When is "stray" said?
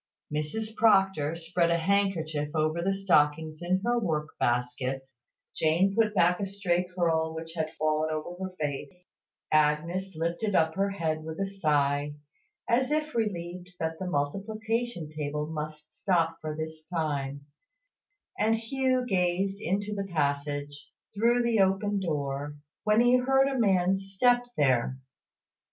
6.47-6.85